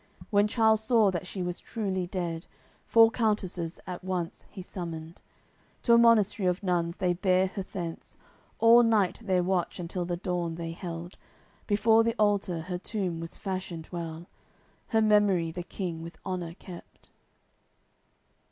[0.31, 2.47] When Charles saw that she was truly dead
[2.87, 5.21] Four countesses at once he summoned;
[5.83, 8.17] To a monast'ry of nuns they bare her thence,
[8.57, 11.19] All night their watch until the dawn they held;
[11.67, 14.25] Before the altar her tomb was fashioned well;
[14.87, 17.11] Her memory the King with honour kept.